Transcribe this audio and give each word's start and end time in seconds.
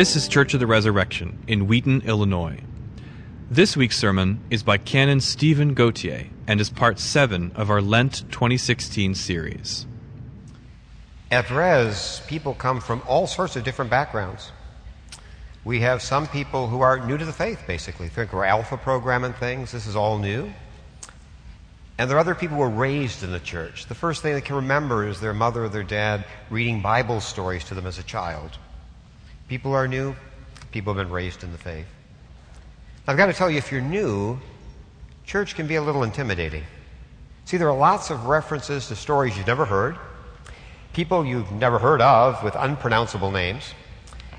This 0.00 0.16
is 0.16 0.28
Church 0.28 0.54
of 0.54 0.60
the 0.60 0.66
Resurrection 0.66 1.44
in 1.46 1.66
Wheaton, 1.66 2.00
Illinois. 2.06 2.62
This 3.50 3.76
week's 3.76 3.98
sermon 3.98 4.40
is 4.48 4.62
by 4.62 4.78
Canon 4.78 5.20
Stephen 5.20 5.74
Gautier 5.74 6.28
and 6.46 6.58
is 6.58 6.70
part 6.70 6.98
7 6.98 7.52
of 7.54 7.68
our 7.68 7.82
Lent 7.82 8.24
2016 8.32 9.14
series. 9.14 9.86
At 11.30 11.50
Res, 11.50 12.22
people 12.26 12.54
come 12.54 12.80
from 12.80 13.02
all 13.06 13.26
sorts 13.26 13.56
of 13.56 13.64
different 13.64 13.90
backgrounds. 13.90 14.52
We 15.66 15.80
have 15.80 16.00
some 16.00 16.26
people 16.26 16.68
who 16.68 16.80
are 16.80 17.06
new 17.06 17.18
to 17.18 17.26
the 17.26 17.30
faith, 17.34 17.60
basically. 17.66 18.08
Think 18.08 18.32
we're 18.32 18.46
Alpha 18.46 18.78
program 18.78 19.22
and 19.24 19.36
things. 19.36 19.70
This 19.70 19.86
is 19.86 19.96
all 19.96 20.16
new. 20.16 20.50
And 21.98 22.08
there 22.08 22.16
are 22.16 22.20
other 22.20 22.34
people 22.34 22.56
who 22.56 22.62
were 22.62 22.70
raised 22.70 23.22
in 23.22 23.32
the 23.32 23.38
church. 23.38 23.84
The 23.84 23.94
first 23.94 24.22
thing 24.22 24.32
they 24.32 24.40
can 24.40 24.56
remember 24.56 25.06
is 25.06 25.20
their 25.20 25.34
mother 25.34 25.64
or 25.64 25.68
their 25.68 25.82
dad 25.82 26.24
reading 26.48 26.80
Bible 26.80 27.20
stories 27.20 27.64
to 27.64 27.74
them 27.74 27.84
as 27.84 27.98
a 27.98 28.02
child. 28.02 28.56
People 29.50 29.72
are 29.72 29.88
new. 29.88 30.14
People 30.70 30.94
have 30.94 31.04
been 31.04 31.12
raised 31.12 31.42
in 31.42 31.50
the 31.50 31.58
faith. 31.58 31.86
I've 33.08 33.16
got 33.16 33.26
to 33.26 33.32
tell 33.32 33.50
you, 33.50 33.58
if 33.58 33.72
you're 33.72 33.80
new, 33.80 34.38
church 35.26 35.56
can 35.56 35.66
be 35.66 35.74
a 35.74 35.82
little 35.82 36.04
intimidating. 36.04 36.62
See, 37.46 37.56
there 37.56 37.68
are 37.68 37.76
lots 37.76 38.10
of 38.10 38.26
references 38.26 38.86
to 38.86 38.94
stories 38.94 39.36
you've 39.36 39.48
never 39.48 39.64
heard, 39.64 39.98
people 40.92 41.26
you've 41.26 41.50
never 41.50 41.80
heard 41.80 42.00
of 42.00 42.44
with 42.44 42.54
unpronounceable 42.54 43.32
names, 43.32 43.74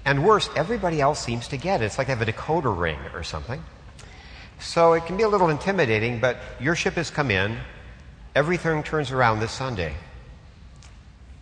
and 0.06 0.24
worse, 0.24 0.50
everybody 0.56 1.02
else 1.02 1.20
seems 1.20 1.50
to 1.50 1.58
get 1.58 1.82
it. 1.82 1.88
It's 1.88 1.98
like 1.98 2.08
they 2.08 2.16
have 2.16 2.26
a 2.26 2.32
decoder 2.32 2.74
ring 2.80 3.00
or 3.14 3.24
something. 3.24 3.62
So 4.62 4.94
it 4.94 5.06
can 5.08 5.18
be 5.18 5.24
a 5.24 5.30
little 5.30 5.50
intimidating, 5.50 6.22
but 6.22 6.38
your 6.58 6.74
ship 6.74 6.94
has 6.94 7.10
come 7.10 7.32
in. 7.32 7.58
Everything 8.34 8.82
turns 8.82 9.12
around 9.12 9.42
this 9.42 9.52
Sunday. 9.52 9.94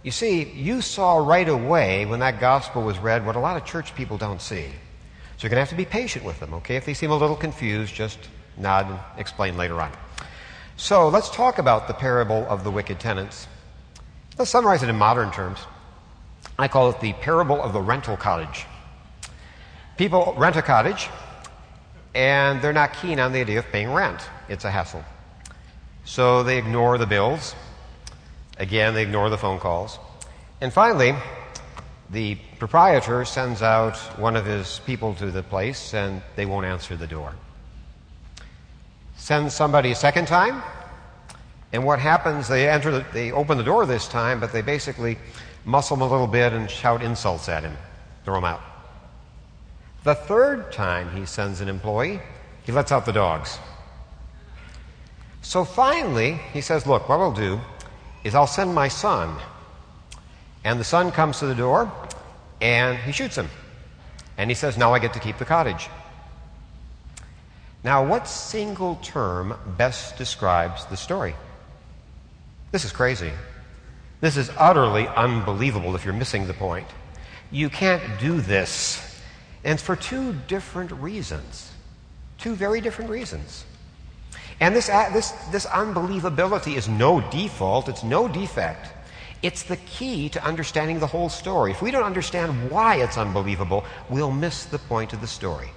You 0.02 0.12
see, 0.12 0.44
you 0.44 0.82
saw 0.82 1.18
right 1.18 1.48
away 1.48 2.06
when 2.06 2.22
that 2.22 2.40
gospel 2.40 2.84
was 2.84 2.98
read 2.98 3.26
what 3.26 3.36
a 3.36 3.40
lot 3.40 3.58
of 3.58 3.66
church 3.66 3.94
people 3.96 4.18
don't 4.18 4.42
see. 4.42 4.66
So 5.38 5.46
you're 5.46 5.50
going 5.50 5.58
to 5.58 5.62
have 5.62 5.70
to 5.70 5.76
be 5.76 5.86
patient 5.86 6.24
with 6.24 6.40
them, 6.40 6.54
okay? 6.56 6.78
If 6.78 6.86
they 6.86 6.94
seem 6.94 7.12
a 7.12 7.18
little 7.18 7.36
confused, 7.36 7.94
just 7.94 8.18
nod 8.58 8.90
and 8.90 9.00
explain 9.18 9.58
later 9.58 9.80
on. 9.82 9.92
So 10.78 11.10
let's 11.10 11.30
talk 11.30 11.58
about 11.58 11.88
the 11.88 11.94
parable 11.94 12.46
of 12.48 12.64
the 12.64 12.72
wicked 12.72 13.00
tenants. 13.00 13.48
Let's 14.38 14.52
summarize 14.52 14.84
it 14.84 14.90
in 14.90 14.96
modern 14.96 15.32
terms. 15.32 15.60
I 16.58 16.70
call 16.70 16.90
it 16.90 17.02
the 17.02 17.14
parable 17.14 17.62
of 17.62 17.74
the 17.74 17.82
rental 17.82 18.16
cottage. 18.16 18.66
People 19.98 20.34
rent 20.38 20.56
a 20.56 20.62
cottage, 20.62 21.10
and 22.16 22.62
they're 22.62 22.72
not 22.72 22.94
keen 22.94 23.20
on 23.20 23.34
the 23.34 23.42
idea 23.42 23.60
of 23.60 23.66
paying 23.68 23.92
rent. 23.92 24.22
It's 24.48 24.64
a 24.64 24.72
hassle. 24.72 25.04
So 26.06 26.44
they 26.44 26.58
ignore 26.58 26.98
the 26.98 27.06
bills. 27.06 27.54
Again, 28.60 28.94
they 28.94 29.04
ignore 29.04 29.30
the 29.30 29.38
phone 29.38 29.58
calls. 29.58 29.98
And 30.62 30.72
finally, 30.72 31.16
the 32.10 32.36
proprietor 32.60 33.24
sends 33.24 33.62
out 33.62 33.96
one 34.20 34.36
of 34.36 34.46
his 34.46 34.82
people 34.86 35.16
to 35.16 35.32
the 35.32 35.42
place, 35.42 35.94
and 35.94 36.22
they 36.36 36.46
won't 36.46 36.66
answer 36.66 36.96
the 36.98 37.08
door. 37.08 37.34
Sends 39.16 39.56
somebody 39.56 39.92
a 39.92 39.96
second 39.96 40.28
time, 40.28 40.62
and 41.72 41.86
what 41.86 42.00
happens, 42.00 42.48
they 42.48 42.68
enter, 42.68 42.92
the, 42.92 43.06
they 43.14 43.32
open 43.32 43.58
the 43.58 43.64
door 43.64 43.86
this 43.86 44.08
time, 44.08 44.40
but 44.40 44.52
they 44.52 44.62
basically 44.62 45.18
muscle 45.66 45.96
him 45.96 46.02
a 46.02 46.08
little 46.08 46.28
bit 46.28 46.52
and 46.52 46.70
shout 46.70 47.04
insults 47.04 47.48
at 47.48 47.64
him, 47.64 47.78
throw 48.26 48.38
him 48.38 48.46
out. 48.46 48.62
The 50.04 50.16
third 50.16 50.72
time 50.72 51.16
he 51.16 51.26
sends 51.26 51.62
an 51.62 51.70
employee, 51.70 52.20
he 52.64 52.72
lets 52.72 52.92
out 52.92 53.06
the 53.06 53.14
dogs. 53.14 53.60
So 55.42 55.64
finally, 55.64 56.40
he 56.54 56.62
says, 56.62 56.88
Look, 56.88 57.08
what 57.08 57.20
I'll 57.20 57.32
do 57.32 57.60
is 58.24 58.36
I'll 58.36 58.48
send 58.48 58.74
my 58.74 58.88
son. 58.88 59.36
And 60.64 60.80
the 60.80 60.84
son 60.84 61.12
comes 61.12 61.40
to 61.40 61.46
the 61.46 61.56
door 61.56 61.92
and 62.62 62.98
he 62.98 63.12
shoots 63.12 63.38
him. 63.38 63.50
And 64.38 64.50
he 64.50 64.56
says, 64.56 64.78
Now 64.78 64.94
I 64.94 65.00
get 65.00 65.14
to 65.14 65.20
keep 65.20 65.38
the 65.38 65.46
cottage. 65.46 65.90
Now, 67.84 68.06
what 68.06 68.28
single 68.28 68.96
term 69.02 69.56
best 69.78 70.18
describes 70.18 70.86
the 70.88 70.98
story? 70.98 71.34
This 72.72 72.84
is 72.84 72.92
crazy. 72.92 73.32
This 74.22 74.36
is 74.36 74.52
utterly 74.58 75.08
unbelievable 75.08 75.96
if 75.96 76.04
you're 76.04 76.14
missing 76.14 76.46
the 76.46 76.54
point. 76.54 76.88
You 77.52 77.70
can't 77.70 78.04
do 78.20 78.42
this 78.42 79.06
and 79.64 79.80
for 79.80 79.96
two 79.96 80.34
different 80.48 80.92
reasons. 80.92 81.72
Two 82.38 82.56
very 82.56 82.82
different 82.82 83.10
reasons. 83.10 83.66
And 84.60 84.76
this, 84.76 84.88
this, 84.88 85.32
this 85.52 85.66
unbelievability 85.66 86.76
is 86.76 86.90
no 86.90 87.22
default, 87.30 87.88
it's 87.88 88.04
no 88.04 88.28
defect. 88.28 88.94
It's 89.42 89.64
the 89.64 89.78
key 89.78 90.28
to 90.30 90.44
understanding 90.44 91.00
the 91.00 91.08
whole 91.08 91.30
story. 91.30 91.72
If 91.72 91.82
we 91.82 91.92
don't 91.92 92.04
understand 92.04 92.70
why 92.70 92.96
it's 92.96 93.18
unbelievable, 93.18 93.86
we'll 94.10 94.32
miss 94.32 94.66
the 94.66 94.80
point 94.80 95.14
of 95.14 95.22
the 95.22 95.28
story. 95.28 95.70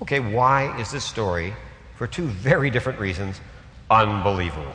Okay, 0.00 0.20
why 0.20 0.78
is 0.80 0.90
this 0.90 1.04
story, 1.04 1.54
for 1.96 2.06
two 2.06 2.26
very 2.26 2.70
different 2.70 2.98
reasons, 2.98 3.40
unbelievable? 3.90 4.72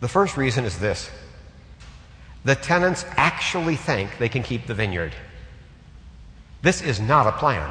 The 0.00 0.08
first 0.08 0.36
reason 0.36 0.64
is 0.64 0.78
this 0.78 1.10
the 2.44 2.54
tenants 2.54 3.04
actually 3.16 3.76
think 3.76 4.18
they 4.18 4.28
can 4.28 4.42
keep 4.42 4.66
the 4.66 4.74
vineyard. 4.74 5.14
This 6.62 6.82
is 6.82 7.00
not 7.00 7.26
a 7.26 7.32
plan. 7.32 7.70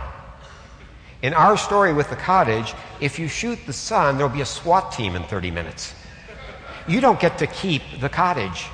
In 1.24 1.34
our 1.34 1.58
story 1.58 1.94
with 1.94 2.10
the 2.10 2.18
cottage, 2.18 2.74
if 3.00 3.18
you 3.18 3.30
shoot 3.30 3.58
the 3.66 3.72
son, 3.72 4.18
there'll 4.18 4.32
be 4.32 4.42
a 4.42 4.46
SWAT 4.46 4.92
team 4.92 5.16
in 5.16 5.24
30 5.24 5.52
minutes. 5.52 5.96
You 6.86 7.00
don't 7.00 7.20
get 7.20 7.38
to 7.38 7.48
keep 7.48 7.82
the 8.02 8.10
cottage. 8.10 8.66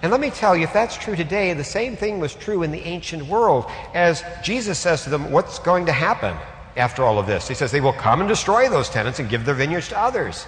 And 0.00 0.12
let 0.12 0.20
me 0.20 0.30
tell 0.30 0.56
you, 0.56 0.62
if 0.62 0.72
that's 0.72 0.96
true 0.96 1.16
today, 1.16 1.52
the 1.54 1.64
same 1.64 1.96
thing 1.96 2.20
was 2.20 2.36
true 2.36 2.62
in 2.62 2.70
the 2.70 2.80
ancient 2.80 3.26
world. 3.26 3.66
As 3.94 4.22
Jesus 4.44 4.78
says 4.78 5.02
to 5.04 5.10
them, 5.10 5.32
What's 5.32 5.58
going 5.58 5.86
to 5.86 5.92
happen 5.92 6.36
after 6.76 7.02
all 7.02 7.18
of 7.18 7.26
this? 7.26 7.48
He 7.48 7.54
says, 7.54 7.72
They 7.72 7.80
will 7.80 7.92
come 7.92 8.20
and 8.20 8.28
destroy 8.28 8.68
those 8.68 8.88
tenants 8.88 9.18
and 9.18 9.28
give 9.28 9.44
their 9.44 9.54
vineyards 9.56 9.88
to 9.88 9.98
others. 9.98 10.46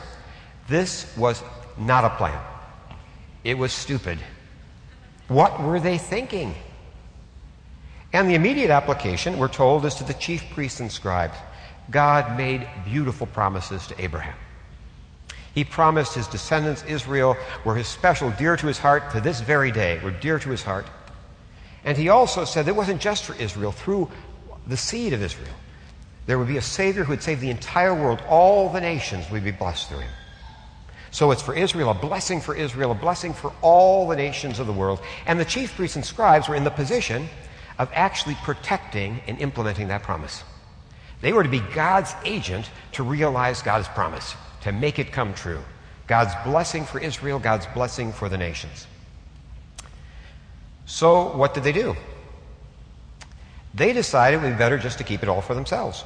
This 0.69 1.13
was 1.17 1.43
not 1.77 2.05
a 2.05 2.11
plan, 2.11 2.41
it 3.43 3.59
was 3.59 3.73
stupid. 3.73 4.19
What 5.27 5.61
were 5.61 5.81
they 5.81 5.99
thinking? 5.99 6.55
And 8.15 8.31
the 8.31 8.37
immediate 8.37 8.71
application, 8.71 9.39
we're 9.39 9.49
told, 9.49 9.85
is 9.85 9.97
to 9.97 10.05
the 10.05 10.15
chief 10.15 10.49
priests 10.51 10.79
and 10.79 10.91
scribes. 10.91 11.35
God 11.91 12.37
made 12.37 12.65
beautiful 12.85 13.27
promises 13.27 13.89
to 13.89 14.01
Abraham. 14.01 14.37
He 15.53 15.65
promised 15.65 16.15
his 16.15 16.29
descendants, 16.29 16.85
Israel, 16.85 17.37
were 17.65 17.75
his 17.75 17.89
special, 17.89 18.31
dear 18.31 18.57
to 18.57 18.69
his 18.69 18.79
heart 18.79 19.11
to 19.11 19.21
this 19.21 19.41
very 19.41 19.73
day, 19.73 19.99
were 19.99 20.13
dear 20.13 20.39
to 20.39 20.49
his 20.49 20.63
heart. 20.63 20.87
And 21.85 21.99
he 21.99 22.09
also 22.09 22.45
said 22.45 22.69
it 22.69 22.77
wasn't 22.77 23.01
just 23.01 23.25
for 23.25 23.35
Israel, 23.35 23.73
through 23.73 24.09
the 24.69 24.77
seed 24.77 25.13
of 25.13 25.21
Israel. 25.21 25.55
There 26.27 26.39
would 26.39 26.49
be 26.49 26.57
a 26.57 26.63
Savior 26.63 27.03
who 27.03 27.11
would 27.11 27.23
save 27.23 27.41
the 27.41 27.51
entire 27.51 27.95
world. 27.95 28.23
All 28.29 28.69
the 28.69 28.81
nations 28.81 29.29
would 29.33 29.43
be 29.43 29.51
blessed 29.51 29.89
through 29.89 29.99
him. 29.99 30.13
So 31.11 31.33
it's 31.33 31.43
for 31.43 31.55
Israel, 31.55 31.91
a 31.91 31.95
blessing 31.95 32.41
for 32.41 32.55
Israel, 32.55 32.93
a 32.93 32.95
blessing 32.95 33.35
for 33.35 33.53
all 33.61 34.07
the 34.07 34.17
nations 34.17 34.61
of 34.61 34.69
the 34.69 34.73
world. 34.73 35.01
And 35.27 35.39
the 35.39 35.45
chief 35.45 35.75
priests 35.75 35.97
and 35.97 36.05
scribes 36.05 36.49
were 36.49 36.55
in 36.55 36.63
the 36.63 36.71
position 36.71 37.29
of 37.79 37.91
actually 37.93 38.37
protecting 38.37 39.21
and 39.27 39.39
implementing 39.41 39.89
that 39.89 40.03
promise. 40.03 40.45
They 41.21 41.33
were 41.33 41.43
to 41.43 41.49
be 41.49 41.61
God's 41.61 42.15
agent 42.25 42.71
to 42.93 43.03
realize 43.03 43.63
God's 43.63 43.89
promise, 43.89 44.35
to 44.63 44.73
make 44.73 44.99
it 44.99 45.13
come 45.13 45.35
true. 45.35 45.61
God's 46.07 46.35
blessing 46.45 46.85
for 46.85 46.99
Israel, 46.99 47.39
God's 47.39 47.67
blessing 47.67 48.13
for 48.13 48.29
the 48.29 48.37
nations. 48.37 48.87
So, 50.87 51.35
what 51.37 51.55
did 51.55 51.65
they 51.65 51.73
do? 51.73 51.97
They 53.73 53.93
decided 53.93 54.37
it 54.37 54.43
would 54.43 54.53
be 54.53 54.59
better 54.59 54.79
just 54.79 54.99
to 54.99 55.05
keep 55.05 55.23
it 55.23 55.29
all 55.29 55.41
for 55.41 55.55
themselves 55.55 56.05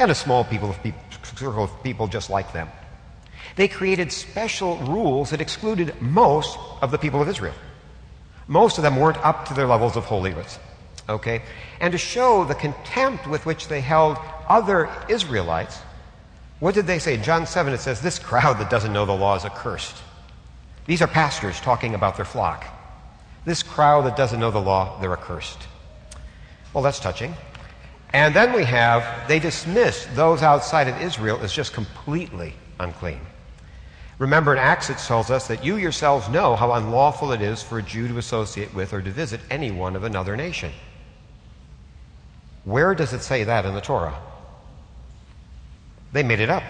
and 0.00 0.10
a 0.10 0.14
small 0.14 0.44
people 0.44 0.70
of 0.70 0.82
people, 0.82 1.00
circle 1.22 1.64
of 1.64 1.82
people 1.82 2.08
just 2.08 2.30
like 2.30 2.52
them. 2.52 2.68
They 3.56 3.68
created 3.68 4.10
special 4.12 4.78
rules 4.78 5.30
that 5.30 5.40
excluded 5.40 6.00
most 6.00 6.58
of 6.80 6.90
the 6.90 6.98
people 6.98 7.20
of 7.20 7.28
Israel. 7.28 7.54
Most 8.48 8.78
of 8.78 8.82
them 8.82 8.96
weren't 8.96 9.18
up 9.18 9.46
to 9.46 9.54
their 9.54 9.66
levels 9.66 9.96
of 9.96 10.04
holiness. 10.04 10.58
Okay? 11.10 11.42
And 11.80 11.92
to 11.92 11.98
show 11.98 12.44
the 12.44 12.54
contempt 12.54 13.26
with 13.26 13.44
which 13.44 13.68
they 13.68 13.80
held 13.80 14.16
other 14.48 14.88
Israelites, 15.08 15.80
what 16.60 16.74
did 16.74 16.86
they 16.86 16.98
say? 16.98 17.14
In 17.14 17.22
John 17.22 17.46
7, 17.46 17.72
it 17.72 17.80
says, 17.80 18.00
This 18.00 18.18
crowd 18.18 18.58
that 18.58 18.70
doesn't 18.70 18.92
know 18.92 19.04
the 19.04 19.12
law 19.12 19.34
is 19.34 19.44
accursed. 19.44 19.96
These 20.86 21.02
are 21.02 21.08
pastors 21.08 21.60
talking 21.60 21.94
about 21.94 22.16
their 22.16 22.24
flock. 22.24 22.66
This 23.44 23.62
crowd 23.62 24.04
that 24.06 24.16
doesn't 24.16 24.38
know 24.38 24.50
the 24.50 24.60
law, 24.60 25.00
they're 25.00 25.12
accursed. 25.12 25.66
Well, 26.72 26.82
that's 26.82 27.00
touching. 27.00 27.34
And 28.12 28.34
then 28.34 28.52
we 28.52 28.64
have, 28.64 29.28
they 29.28 29.38
dismiss 29.38 30.06
those 30.14 30.42
outside 30.42 30.88
of 30.88 31.00
Israel 31.00 31.38
as 31.42 31.52
just 31.52 31.72
completely 31.72 32.54
unclean. 32.78 33.20
Remember, 34.18 34.52
in 34.52 34.58
Acts, 34.58 34.90
it 34.90 34.98
tells 34.98 35.30
us 35.30 35.46
that 35.46 35.64
you 35.64 35.76
yourselves 35.76 36.28
know 36.28 36.54
how 36.54 36.72
unlawful 36.72 37.32
it 37.32 37.40
is 37.40 37.62
for 37.62 37.78
a 37.78 37.82
Jew 37.82 38.06
to 38.08 38.18
associate 38.18 38.74
with 38.74 38.92
or 38.92 39.00
to 39.00 39.10
visit 39.10 39.40
anyone 39.50 39.96
of 39.96 40.04
another 40.04 40.36
nation. 40.36 40.72
Where 42.70 42.94
does 42.94 43.12
it 43.12 43.22
say 43.22 43.42
that 43.42 43.66
in 43.66 43.74
the 43.74 43.80
Torah? 43.80 44.14
They 46.12 46.22
made 46.22 46.38
it 46.38 46.50
up. 46.50 46.62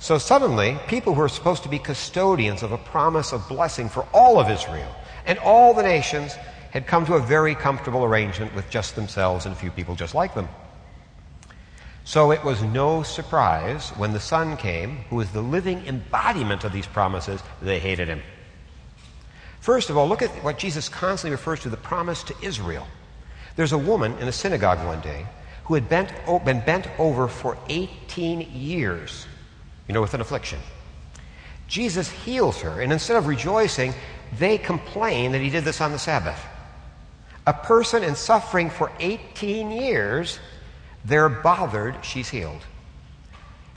So 0.00 0.18
suddenly, 0.18 0.76
people 0.88 1.14
who 1.14 1.20
are 1.20 1.28
supposed 1.28 1.62
to 1.62 1.68
be 1.68 1.78
custodians 1.78 2.64
of 2.64 2.72
a 2.72 2.78
promise 2.78 3.32
of 3.32 3.48
blessing 3.48 3.88
for 3.88 4.04
all 4.12 4.40
of 4.40 4.50
Israel 4.50 4.92
and 5.26 5.38
all 5.38 5.74
the 5.74 5.84
nations 5.84 6.34
had 6.72 6.88
come 6.88 7.06
to 7.06 7.14
a 7.14 7.20
very 7.20 7.54
comfortable 7.54 8.04
arrangement 8.04 8.52
with 8.52 8.68
just 8.68 8.96
themselves 8.96 9.46
and 9.46 9.54
a 9.54 9.58
few 9.58 9.70
people 9.70 9.94
just 9.94 10.16
like 10.16 10.34
them. 10.34 10.48
So 12.02 12.32
it 12.32 12.42
was 12.42 12.60
no 12.60 13.04
surprise 13.04 13.90
when 13.90 14.12
the 14.12 14.18
Son 14.18 14.56
came, 14.56 15.04
who 15.08 15.16
was 15.16 15.30
the 15.30 15.40
living 15.40 15.86
embodiment 15.86 16.64
of 16.64 16.72
these 16.72 16.86
promises, 16.86 17.40
they 17.62 17.78
hated 17.78 18.08
him. 18.08 18.22
First 19.60 19.88
of 19.88 19.96
all, 19.96 20.08
look 20.08 20.22
at 20.22 20.30
what 20.42 20.58
Jesus 20.58 20.88
constantly 20.88 21.30
refers 21.30 21.60
to 21.60 21.70
the 21.70 21.76
promise 21.76 22.24
to 22.24 22.34
Israel. 22.42 22.88
There's 23.58 23.72
a 23.72 23.78
woman 23.78 24.16
in 24.18 24.28
a 24.28 24.32
synagogue 24.32 24.86
one 24.86 25.00
day 25.00 25.26
who 25.64 25.74
had 25.74 25.88
bent, 25.88 26.12
been 26.44 26.60
bent 26.60 26.86
over 26.96 27.26
for 27.26 27.58
18 27.68 28.52
years, 28.52 29.26
you 29.88 29.94
know, 29.94 30.00
with 30.00 30.14
an 30.14 30.20
affliction. 30.20 30.60
Jesus 31.66 32.08
heals 32.08 32.60
her, 32.60 32.80
and 32.80 32.92
instead 32.92 33.16
of 33.16 33.26
rejoicing, 33.26 33.94
they 34.38 34.58
complain 34.58 35.32
that 35.32 35.40
he 35.40 35.50
did 35.50 35.64
this 35.64 35.80
on 35.80 35.90
the 35.90 35.98
Sabbath. 35.98 36.40
A 37.48 37.52
person 37.52 38.04
in 38.04 38.14
suffering 38.14 38.70
for 38.70 38.92
18 39.00 39.72
years, 39.72 40.38
they're 41.04 41.28
bothered 41.28 41.96
she's 42.04 42.28
healed. 42.28 42.62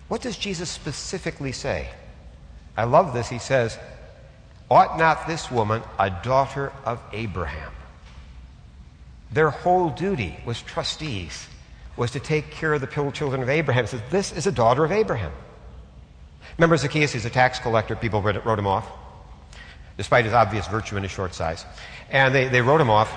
What 0.10 0.22
does 0.22 0.38
Jesus 0.38 0.70
specifically 0.70 1.54
say? 1.54 1.90
I 2.78 2.84
love 2.84 3.16
this. 3.16 3.30
He 3.30 3.40
says, 3.40 3.80
Ought 4.70 5.00
not 5.00 5.28
this 5.28 5.50
woman, 5.50 5.82
a 5.98 6.12
daughter 6.12 6.72
of 6.86 7.02
Abraham? 7.14 7.72
Their 9.32 9.50
whole 9.50 9.90
duty 9.90 10.38
was 10.46 10.62
trustees, 10.62 11.48
was 11.96 12.12
to 12.12 12.20
take 12.20 12.52
care 12.52 12.74
of 12.74 12.82
the 12.82 12.88
children 12.88 13.42
of 13.42 13.50
Abraham. 13.50 13.88
Says, 13.88 14.02
This 14.10 14.32
is 14.32 14.46
a 14.48 14.52
daughter 14.52 14.84
of 14.84 14.92
Abraham. 14.92 15.32
Remember 16.58 16.76
Zacchaeus, 16.76 17.14
he's 17.14 17.26
a 17.26 17.30
tax 17.30 17.60
collector. 17.60 17.96
People 17.96 18.22
wrote 18.22 18.60
him 18.60 18.68
off, 18.68 18.88
despite 19.98 20.26
his 20.26 20.34
obvious 20.34 20.68
virtue 20.68 20.96
and 20.96 21.06
his 21.06 21.12
short 21.12 21.34
size. 21.34 21.66
And 22.10 22.36
they, 22.36 22.50
they 22.50 22.62
wrote 22.62 22.82
him 22.82 22.90
off. 22.90 23.12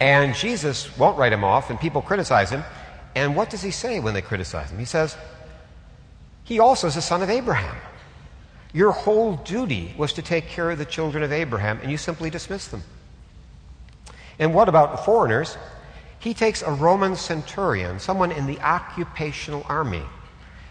And 0.00 0.34
Jesus 0.34 0.96
won't 0.96 1.18
write 1.18 1.32
him 1.32 1.42
off, 1.42 1.70
and 1.70 1.80
people 1.80 2.00
criticize 2.00 2.50
him. 2.50 2.62
And 3.16 3.34
what 3.34 3.50
does 3.50 3.62
he 3.62 3.72
say 3.72 3.98
when 3.98 4.14
they 4.14 4.22
criticize 4.22 4.70
him? 4.70 4.78
He 4.78 4.84
says, 4.84 5.16
He 6.44 6.60
also 6.60 6.86
is 6.86 6.96
a 6.96 7.02
son 7.02 7.20
of 7.20 7.30
Abraham. 7.30 7.76
Your 8.72 8.92
whole 8.92 9.36
duty 9.36 9.92
was 9.98 10.12
to 10.12 10.22
take 10.22 10.46
care 10.46 10.70
of 10.70 10.78
the 10.78 10.84
children 10.84 11.24
of 11.24 11.32
Abraham, 11.32 11.80
and 11.82 11.90
you 11.90 11.96
simply 11.96 12.30
dismiss 12.30 12.68
them. 12.68 12.84
And 14.38 14.54
what 14.54 14.68
about 14.68 15.04
foreigners? 15.04 15.56
He 16.20 16.34
takes 16.34 16.62
a 16.62 16.70
Roman 16.70 17.16
centurion, 17.16 17.98
someone 17.98 18.32
in 18.32 18.46
the 18.46 18.58
occupational 18.60 19.64
army. 19.68 20.02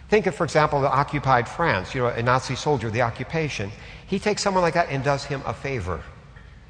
Think 0.10 0.26
of, 0.26 0.36
for 0.36 0.44
example, 0.44 0.82
the 0.82 0.90
occupied 0.90 1.50
France, 1.50 1.94
you 1.94 2.02
know, 2.02 2.08
a 2.08 2.24
Nazi 2.24 2.56
soldier, 2.56 2.90
the 2.90 3.02
occupation. 3.02 3.72
He 4.08 4.20
takes 4.20 4.42
someone 4.42 4.64
like 4.64 4.74
that 4.76 4.90
and 4.90 5.04
does 5.04 5.26
him 5.26 5.42
a 5.46 5.54
favor 5.54 6.02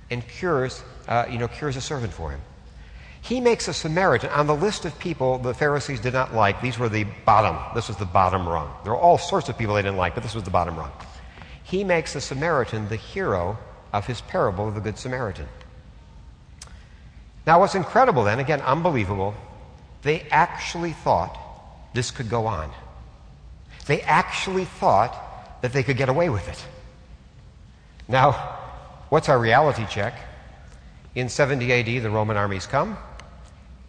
and 0.09 0.27
cures, 0.27 0.83
uh, 1.07 1.25
you 1.29 1.38
know, 1.38 1.47
cures 1.47 1.75
a 1.75 1.81
servant 1.81 2.13
for 2.13 2.31
him. 2.31 2.41
He 3.21 3.41
makes 3.41 3.67
a 3.67 3.73
Samaritan 3.73 4.29
on 4.29 4.47
the 4.47 4.55
list 4.55 4.85
of 4.85 4.97
people 5.00 5.38
the 5.38 5.53
Pharisees 5.53 6.00
did 6.00 6.13
not 6.13 6.33
like. 6.33 6.61
These 6.61 6.79
were 6.79 6.89
the 6.89 7.03
bottom. 7.25 7.57
This 7.75 7.89
was 7.89 7.97
the 7.97 8.05
bottom 8.05 8.47
rung. 8.47 8.71
There 8.83 8.93
were 8.93 9.00
all 9.00 9.17
sorts 9.17 9.50
of 9.50 9.57
people 9.57 9.75
they 9.75 9.81
didn't 9.81 9.97
like, 9.97 10.13
but 10.13 10.23
this 10.23 10.33
was 10.33 10.43
the 10.43 10.50
bottom 10.50 10.77
rung. 10.77 10.91
He 11.63 11.83
makes 11.83 12.13
the 12.13 12.21
Samaritan 12.21 12.88
the 12.88 12.95
hero 12.95 13.57
of 13.91 14.07
his 14.07 14.21
parable 14.21 14.67
of 14.67 14.75
the 14.75 14.81
Good 14.81 14.97
Samaritan. 14.97 15.47
Now, 17.47 17.61
what's 17.61 17.75
incredible 17.75 18.25
then, 18.25 18.39
again, 18.39 18.59
unbelievable, 18.59 19.33
they 20.01 20.27
actually 20.31 20.91
thought 20.91 21.39
this 21.94 22.11
could 22.11 22.29
go 22.29 22.45
on. 22.45 22.69
They 23.85 24.01
actually 24.01 24.65
thought 24.65 25.61
that 25.61 25.71
they 25.71 25.81
could 25.81 25.95
get 25.95 26.09
away 26.09 26.29
with 26.29 26.47
it. 26.49 26.61
Now, 28.09 28.33
what's 29.07 29.29
our 29.29 29.39
reality 29.39 29.85
check? 29.89 30.13
In 31.15 31.29
70 31.29 31.71
AD, 31.71 32.03
the 32.03 32.09
Roman 32.09 32.35
armies 32.35 32.67
come 32.67 32.97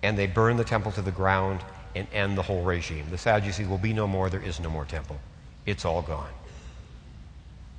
and 0.04 0.16
they 0.16 0.28
burn 0.28 0.56
the 0.56 0.64
temple 0.64 0.92
to 0.92 1.02
the 1.02 1.10
ground 1.10 1.60
and 1.96 2.06
end 2.12 2.38
the 2.38 2.42
whole 2.42 2.62
regime. 2.62 3.06
The 3.10 3.18
Sadducees 3.18 3.66
will 3.66 3.76
be 3.76 3.92
no 3.92 4.06
more, 4.06 4.30
there 4.30 4.40
is 4.40 4.60
no 4.60 4.70
more 4.70 4.84
temple. 4.84 5.18
It's 5.66 5.84
all 5.84 6.02
gone. 6.02 6.30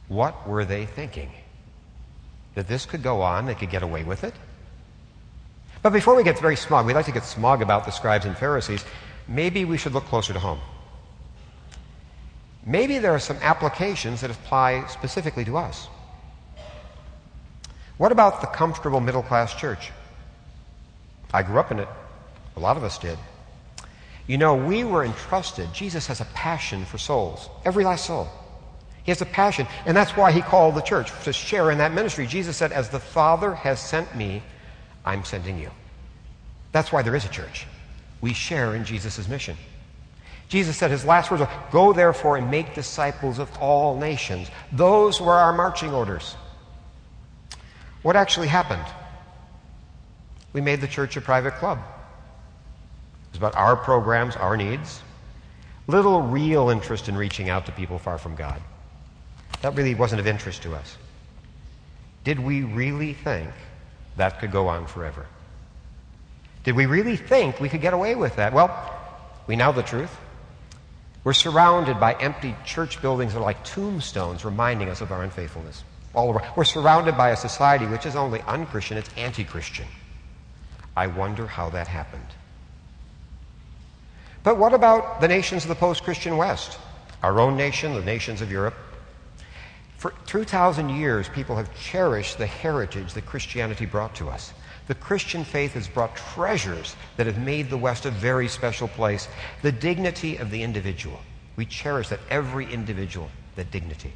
What 0.09 0.45
were 0.45 0.65
they 0.65 0.85
thinking? 0.85 1.31
That 2.55 2.67
this 2.67 2.85
could 2.85 3.01
go 3.01 3.21
on, 3.21 3.45
they 3.45 3.55
could 3.55 3.69
get 3.69 3.81
away 3.81 4.03
with 4.03 4.25
it? 4.25 4.33
But 5.81 5.93
before 5.93 6.15
we 6.15 6.23
get 6.23 6.39
very 6.39 6.55
smug, 6.55 6.85
we 6.85 6.93
like 6.93 7.05
to 7.05 7.11
get 7.11 7.23
smug 7.23 7.61
about 7.61 7.85
the 7.85 7.91
scribes 7.91 8.25
and 8.25 8.37
Pharisees, 8.37 8.83
maybe 9.27 9.65
we 9.65 9.77
should 9.77 9.93
look 9.93 10.05
closer 10.05 10.33
to 10.33 10.39
home. 10.39 10.59
Maybe 12.65 12.99
there 12.99 13.13
are 13.13 13.19
some 13.19 13.37
applications 13.41 14.21
that 14.21 14.31
apply 14.31 14.85
specifically 14.87 15.45
to 15.45 15.57
us. 15.57 15.87
What 17.97 18.11
about 18.11 18.41
the 18.41 18.47
comfortable 18.47 18.99
middle 18.99 19.23
class 19.23 19.55
church? 19.55 19.91
I 21.33 21.43
grew 21.43 21.59
up 21.59 21.71
in 21.71 21.79
it. 21.79 21.87
A 22.55 22.59
lot 22.59 22.77
of 22.77 22.83
us 22.83 22.97
did. 22.97 23.17
You 24.27 24.37
know, 24.37 24.55
we 24.55 24.83
were 24.83 25.03
entrusted. 25.03 25.73
Jesus 25.73 26.07
has 26.07 26.21
a 26.21 26.25
passion 26.25 26.85
for 26.85 26.97
souls, 26.97 27.49
every 27.65 27.83
last 27.83 28.05
soul. 28.05 28.27
He 29.03 29.11
has 29.11 29.21
a 29.21 29.25
passion, 29.25 29.65
and 29.85 29.97
that's 29.97 30.15
why 30.15 30.31
he 30.31 30.41
called 30.41 30.75
the 30.75 30.81
church 30.81 31.11
to 31.23 31.33
share 31.33 31.71
in 31.71 31.77
that 31.79 31.93
ministry. 31.93 32.27
Jesus 32.27 32.55
said, 32.55 32.71
As 32.71 32.89
the 32.89 32.99
Father 32.99 33.55
has 33.55 33.79
sent 33.79 34.15
me, 34.15 34.43
I'm 35.05 35.23
sending 35.23 35.59
you. 35.59 35.71
That's 36.71 36.91
why 36.91 37.01
there 37.01 37.15
is 37.15 37.25
a 37.25 37.29
church. 37.29 37.65
We 38.21 38.33
share 38.33 38.75
in 38.75 38.85
Jesus' 38.85 39.27
mission. 39.27 39.57
Jesus 40.49 40.77
said 40.77 40.91
his 40.91 41.05
last 41.05 41.29
words 41.29 41.41
were, 41.41 41.49
Go 41.71 41.93
therefore 41.93 42.37
and 42.37 42.49
make 42.49 42.73
disciples 42.75 43.39
of 43.39 43.55
all 43.59 43.97
nations. 43.97 44.49
Those 44.71 45.21
were 45.21 45.33
our 45.33 45.53
marching 45.53 45.93
orders. 45.93 46.35
What 48.01 48.15
actually 48.15 48.47
happened? 48.47 48.85
We 50.53 50.61
made 50.61 50.81
the 50.81 50.87
church 50.87 51.15
a 51.17 51.21
private 51.21 51.55
club. 51.55 51.77
It 51.77 53.33
was 53.33 53.37
about 53.37 53.55
our 53.55 53.75
programs, 53.75 54.35
our 54.35 54.57
needs. 54.57 55.01
Little 55.87 56.21
real 56.21 56.69
interest 56.69 57.09
in 57.09 57.15
reaching 57.15 57.49
out 57.49 57.65
to 57.67 57.71
people 57.71 57.99
far 57.99 58.17
from 58.17 58.35
God. 58.35 58.61
That 59.61 59.75
really 59.75 59.95
wasn't 59.95 60.19
of 60.19 60.27
interest 60.27 60.63
to 60.63 60.75
us. 60.75 60.97
Did 62.23 62.39
we 62.39 62.63
really 62.63 63.13
think 63.13 63.49
that 64.19 64.39
could 64.39 64.51
go 64.51 64.67
on 64.67 64.85
forever? 64.85 65.25
Did 66.63 66.75
we 66.75 66.85
really 66.85 67.15
think 67.15 67.59
we 67.59 67.69
could 67.69 67.81
get 67.81 67.93
away 67.93 68.15
with 68.15 68.35
that? 68.35 68.53
Well, 68.53 68.69
we 69.47 69.55
know 69.55 69.71
the 69.71 69.83
truth. 69.83 70.15
We're 71.23 71.33
surrounded 71.33 71.99
by 71.99 72.13
empty 72.13 72.55
church 72.65 73.01
buildings 73.01 73.33
that 73.33 73.39
are 73.39 73.43
like 73.43 73.63
tombstones 73.63 74.45
reminding 74.45 74.89
us 74.89 75.01
of 75.01 75.11
our 75.11 75.23
unfaithfulness. 75.23 75.83
All 76.13 76.31
around. 76.31 76.55
We're 76.55 76.63
surrounded 76.63 77.17
by 77.17 77.29
a 77.29 77.37
society 77.37 77.85
which 77.85 78.05
is 78.05 78.15
only 78.15 78.41
unchristian, 78.41 78.97
it's 78.97 79.09
anti 79.17 79.43
Christian. 79.43 79.85
I 80.95 81.07
wonder 81.07 81.45
how 81.45 81.69
that 81.69 81.87
happened. 81.87 82.25
But 84.43 84.57
what 84.57 84.73
about 84.73 85.21
the 85.21 85.27
nations 85.27 85.63
of 85.63 85.69
the 85.69 85.75
post 85.75 86.03
Christian 86.03 86.37
West? 86.37 86.79
Our 87.21 87.39
own 87.39 87.57
nation, 87.57 87.93
the 87.93 88.01
nations 88.01 88.41
of 88.41 88.51
Europe? 88.51 88.75
For 89.99 90.13
2,000 90.27 90.87
years, 90.87 91.27
people 91.27 91.57
have 91.57 91.77
cherished 91.77 92.37
the 92.37 92.45
heritage 92.45 93.13
that 93.15 93.25
Christianity 93.25 93.85
brought 93.85 94.15
to 94.15 94.29
us. 94.29 94.53
The 94.87 94.95
Christian 94.95 95.43
faith 95.43 95.73
has 95.73 95.89
brought 95.89 96.15
treasures 96.15 96.95
that 97.17 97.27
have 97.27 97.37
made 97.37 97.69
the 97.69 97.77
West 97.77 98.05
a 98.05 98.11
very 98.11 98.47
special 98.47 98.87
place. 98.87 99.27
The 99.61 99.73
dignity 99.73 100.37
of 100.37 100.51
the 100.51 100.63
individual. 100.63 101.19
We 101.57 101.65
cherish 101.65 102.07
that 102.09 102.21
every 102.29 102.71
individual, 102.71 103.29
that 103.57 103.71
dignity. 103.71 104.13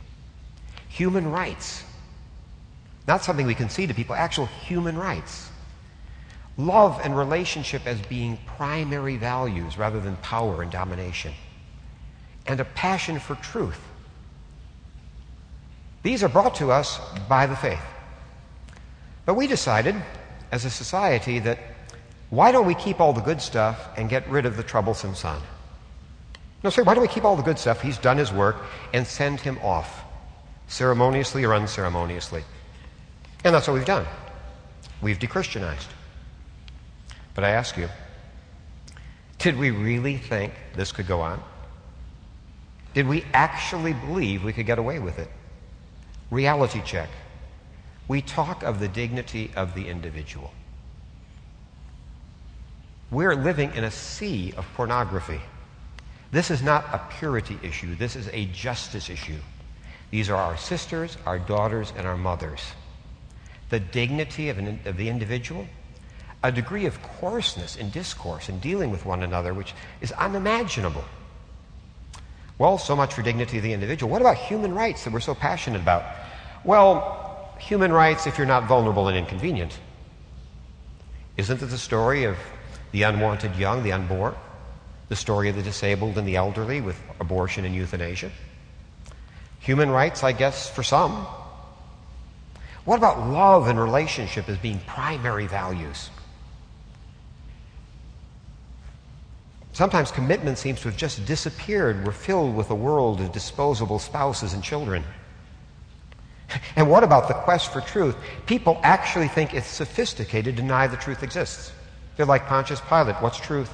Human 0.88 1.30
rights. 1.30 1.84
Not 3.06 3.26
something 3.26 3.46
we 3.46 3.54
concede 3.54 3.90
to 3.90 3.94
people, 3.94 4.16
actual 4.16 4.46
human 4.46 4.98
rights. 4.98 5.50
Love 6.56 7.02
and 7.04 7.18
relationship 7.18 7.86
as 7.86 8.00
being 8.04 8.40
primary 8.46 9.18
values 9.18 9.78
rather 9.78 10.00
than 10.00 10.16
power 10.18 10.62
and 10.62 10.72
domination. 10.72 11.34
And 12.48 12.62
a 12.62 12.66
passion 12.66 13.20
for 13.20 13.36
truth 13.36 13.82
these 16.04 16.24
are 16.24 16.30
brought 16.30 16.56
to 16.56 16.72
us 16.72 17.00
by 17.28 17.48
the 17.48 17.56
faith. 17.56 17.82
But 19.26 19.36
we 19.36 19.48
decided 19.48 19.96
as 20.52 20.66
a 20.66 20.70
society 20.70 21.40
that 21.40 21.58
why 22.30 22.52
don't 22.52 22.66
we 22.66 22.76
keep 22.76 23.00
all 23.00 23.14
the 23.14 23.22
good 23.22 23.42
stuff 23.42 23.90
and 23.98 24.10
get 24.10 24.28
rid 24.30 24.46
of 24.46 24.58
the 24.58 24.64
troublesome 24.64 25.16
son? 25.16 25.42
No, 26.64 26.70
sir, 26.70 26.84
why 26.84 26.94
don't 26.94 27.02
we 27.02 27.08
keep 27.08 27.26
all 27.26 27.36
the 27.36 27.44
good 27.44 27.60
stuff? 27.60 27.82
He's 27.82 27.98
done 27.98 28.18
his 28.18 28.32
work 28.32 28.58
and 28.94 29.06
send 29.06 29.40
him 29.40 29.58
off, 29.62 30.04
ceremoniously 30.68 31.44
or 31.44 31.54
unceremoniously. 31.54 32.44
And 33.44 33.54
that's 33.54 33.68
what 33.68 33.74
we've 33.74 33.86
done. 33.86 34.06
We've 35.02 35.20
dechristianized. 35.20 35.88
But 37.36 37.44
I 37.44 37.50
ask 37.50 37.78
you, 37.78 37.90
did 39.40 39.58
we 39.58 39.72
really 39.72 40.18
think 40.18 40.54
this 40.76 40.92
could 40.92 41.08
go 41.08 41.22
on? 41.22 41.44
Did 42.94 43.08
we 43.08 43.26
actually 43.34 43.94
believe 43.94 44.44
we 44.44 44.54
could 44.54 44.66
get 44.66 44.80
away 44.80 45.00
with 45.00 45.20
it? 45.20 45.30
Reality 46.34 46.82
check. 46.84 47.10
We 48.08 48.24
talk 48.24 48.64
of 48.64 48.80
the 48.80 48.88
dignity 48.88 49.52
of 49.56 49.76
the 49.76 49.88
individual. 49.88 50.52
We're 53.12 53.36
living 53.36 53.72
in 53.76 53.84
a 53.84 53.92
sea 53.92 54.52
of 54.58 54.66
pornography. 54.74 55.40
This 56.32 56.50
is 56.50 56.64
not 56.64 56.86
a 56.92 57.00
purity 57.20 57.60
issue, 57.62 57.94
this 57.94 58.16
is 58.16 58.30
a 58.34 58.46
justice 58.46 59.12
issue. 59.12 59.38
These 60.10 60.32
are 60.32 60.36
our 60.36 60.58
sisters, 60.58 61.18
our 61.28 61.38
daughters, 61.38 61.94
and 61.96 62.08
our 62.08 62.18
mothers. 62.18 62.62
the 63.70 63.80
dignity 63.80 64.50
of, 64.50 64.58
an, 64.58 64.80
of 64.86 64.98
the 64.98 65.10
individual, 65.10 65.68
a 66.44 66.52
degree 66.52 66.88
of 66.88 67.00
coarseness 67.04 67.76
in 67.76 67.92
discourse 67.92 68.50
and 68.50 68.60
dealing 68.60 68.90
with 68.90 69.06
one 69.06 69.22
another 69.22 69.54
which 69.54 69.76
is 70.02 70.12
unimaginable. 70.14 71.04
Well, 72.58 72.78
so 72.78 72.96
much 72.96 73.14
for 73.14 73.22
dignity 73.22 73.58
of 73.58 73.64
the 73.64 73.74
individual. 73.74 74.12
What 74.12 74.22
about 74.22 74.38
human 74.38 74.74
rights 74.74 75.04
that 75.04 75.14
we're 75.14 75.20
so 75.20 75.36
passionate 75.36 75.82
about? 75.82 76.04
Well, 76.64 77.56
human 77.60 77.92
rights 77.92 78.26
if 78.28 78.38
you're 78.38 78.48
not 78.48 78.68
vulnerable 78.68 79.08
and 79.08 79.18
inconvenient. 79.18 79.78
Isn't 81.36 81.62
it 81.62 81.66
the 81.66 81.78
story 81.78 82.24
of 82.24 82.38
the 82.92 83.04
unwanted 83.04 83.56
young, 83.56 83.84
the 83.84 83.92
unborn? 83.92 84.36
The 85.10 85.16
story 85.16 85.50
of 85.50 85.56
the 85.56 85.62
disabled 85.62 86.18
and 86.18 86.28
the 86.28 86.36
elderly 86.36 86.80
with 86.80 87.00
abortion 87.20 87.66
and 87.66 87.76
euthanasia? 87.76 88.32
Human 89.60 89.90
rights, 89.90 90.24
I 90.24 90.32
guess, 90.32 90.70
for 90.70 90.84
some. 90.84 91.26
What 92.86 92.98
about 92.98 93.28
love 93.30 93.68
and 93.68 93.80
relationship 93.80 94.50
as 94.50 94.58
being 94.58 94.80
primary 94.86 95.48
values? 95.48 96.10
Sometimes 99.72 100.12
commitment 100.12 100.58
seems 100.58 100.82
to 100.82 100.90
have 100.90 100.98
just 100.98 101.26
disappeared. 101.26 102.06
We're 102.06 102.12
filled 102.12 102.56
with 102.56 102.70
a 102.70 102.76
world 102.76 103.22
of 103.22 103.32
disposable 103.32 104.00
spouses 104.00 104.54
and 104.54 104.64
children. 104.64 105.04
And 106.76 106.90
what 106.90 107.04
about 107.04 107.28
the 107.28 107.34
quest 107.34 107.72
for 107.72 107.82
truth? 107.82 108.16
People 108.46 108.80
actually 108.84 109.28
think 109.28 109.54
it's 109.54 109.68
sophisticated 109.68 110.56
to 110.56 110.62
deny 110.62 110.88
the 110.88 110.98
truth 110.98 111.24
exists. 111.24 111.72
They're 112.16 112.26
like 112.26 112.48
Pontius 112.48 112.82
Pilate. 112.82 113.16
What's 113.18 113.40
truth? 113.40 113.72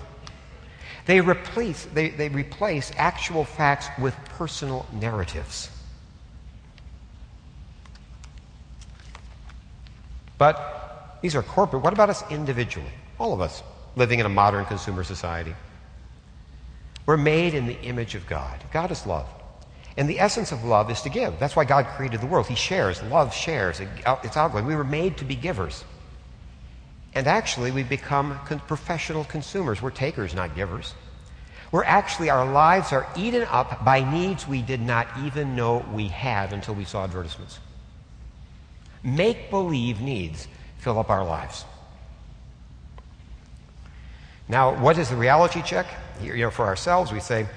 They 1.05 1.21
replace, 1.21 1.86
they, 1.93 2.09
they 2.09 2.29
replace 2.29 2.91
actual 2.95 3.43
facts 3.43 3.88
with 4.00 4.15
personal 4.38 4.86
narratives. 4.93 5.69
But 10.38 11.17
these 11.21 11.36
are 11.36 11.43
corporate. 11.43 11.83
What 11.83 11.93
about 11.93 12.09
us 12.09 12.24
individually? 12.31 12.91
All 13.19 13.33
of 13.33 13.41
us 13.41 13.62
living 13.95 14.19
in 14.19 14.25
a 14.25 14.29
modern 14.29 14.65
consumer 14.65 15.03
society. 15.03 15.53
We're 17.05 17.17
made 17.17 17.53
in 17.53 17.65
the 17.65 17.79
image 17.81 18.15
of 18.15 18.25
God. 18.27 18.63
God 18.71 18.91
is 18.91 19.05
love. 19.05 19.27
And 19.99 20.09
the 20.09 20.21
essence 20.21 20.53
of 20.53 20.63
love 20.63 20.89
is 20.89 21.01
to 21.01 21.09
give. 21.09 21.37
That's 21.39 21.57
why 21.57 21.65
God 21.65 21.85
created 21.85 22.21
the 22.21 22.25
world. 22.25 22.47
He 22.47 22.55
shares. 22.55 23.03
Love 23.03 23.35
shares. 23.35 23.81
Uh, 24.05 24.15
it's 24.23 24.37
outgoing. 24.37 24.65
We 24.65 24.73
were 24.73 24.85
made 24.85 25.17
to 25.17 25.25
be 25.25 25.35
givers. 25.35 25.83
And 27.13 27.27
actually, 27.27 27.71
we 27.71 27.83
become 27.83 28.39
professional 28.65 29.25
consumers. 29.25 29.81
We're 29.81 29.91
takers, 29.91 30.33
not 30.33 30.55
givers. 30.55 30.93
We're 31.73 31.83
actually, 31.83 32.29
our 32.29 32.49
lives 32.49 32.93
are 32.93 33.07
eaten 33.17 33.43
up 33.51 33.83
by 33.83 34.09
needs 34.09 34.47
we 34.47 34.61
did 34.61 34.79
not 34.79 35.05
even 35.21 35.57
know 35.57 35.85
we 35.93 36.07
had 36.07 36.53
until 36.53 36.75
we 36.75 36.85
saw 36.85 37.03
advertisements. 37.03 37.59
Make 39.03 39.49
believe 39.49 39.99
needs 39.99 40.47
fill 40.77 40.97
up 40.97 41.09
our 41.09 41.25
lives. 41.25 41.65
Now, 44.47 44.81
what 44.81 44.97
is 44.97 45.09
the 45.09 45.17
reality 45.17 45.61
check? 45.61 45.87
You 46.23 46.37
know, 46.37 46.51
for 46.51 46.63
ourselves, 46.63 47.11
we 47.11 47.19
say, 47.19 47.47